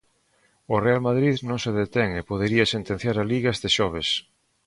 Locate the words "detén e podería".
1.81-2.71